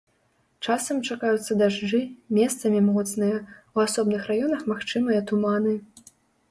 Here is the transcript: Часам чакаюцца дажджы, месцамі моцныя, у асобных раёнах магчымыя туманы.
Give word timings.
Часам 0.67 1.01
чакаюцца 1.07 1.57
дажджы, 1.59 1.99
месцамі 2.39 2.79
моцныя, 2.89 3.37
у 3.75 3.87
асобных 3.87 4.21
раёнах 4.33 4.69
магчымыя 4.75 5.19
туманы. 5.33 5.73